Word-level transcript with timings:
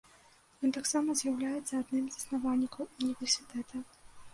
Ён 0.67 0.71
таксама 0.77 1.17
з'яўляецца 1.21 1.73
адным 1.83 2.03
з 2.11 2.19
заснавальнікаў 2.19 2.91
універсітэта. 2.95 3.89